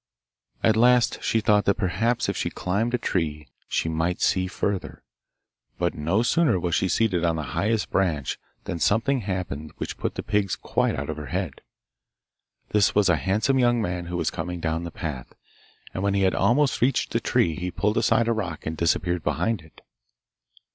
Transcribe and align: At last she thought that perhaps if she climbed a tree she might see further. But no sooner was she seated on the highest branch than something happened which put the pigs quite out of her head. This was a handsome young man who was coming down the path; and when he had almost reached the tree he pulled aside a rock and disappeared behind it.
At 0.63 0.75
last 0.75 1.21
she 1.21 1.41
thought 1.41 1.65
that 1.65 1.75
perhaps 1.75 2.27
if 2.27 2.35
she 2.35 2.49
climbed 2.49 2.95
a 2.95 2.97
tree 2.97 3.49
she 3.67 3.87
might 3.87 4.19
see 4.19 4.47
further. 4.47 5.03
But 5.77 5.93
no 5.93 6.23
sooner 6.23 6.59
was 6.59 6.73
she 6.73 6.87
seated 6.89 7.23
on 7.23 7.35
the 7.35 7.43
highest 7.53 7.91
branch 7.91 8.39
than 8.63 8.79
something 8.79 9.21
happened 9.21 9.73
which 9.77 9.99
put 9.99 10.15
the 10.15 10.23
pigs 10.23 10.55
quite 10.55 10.95
out 10.95 11.11
of 11.11 11.17
her 11.17 11.27
head. 11.27 11.61
This 12.69 12.95
was 12.95 13.09
a 13.09 13.15
handsome 13.15 13.59
young 13.59 13.79
man 13.79 14.05
who 14.07 14.17
was 14.17 14.31
coming 14.31 14.59
down 14.59 14.85
the 14.85 14.89
path; 14.89 15.33
and 15.93 16.01
when 16.01 16.15
he 16.15 16.23
had 16.23 16.33
almost 16.33 16.81
reached 16.81 17.11
the 17.11 17.19
tree 17.19 17.53
he 17.55 17.69
pulled 17.69 17.95
aside 17.97 18.27
a 18.27 18.33
rock 18.33 18.65
and 18.65 18.75
disappeared 18.77 19.23
behind 19.23 19.61
it. 19.61 19.81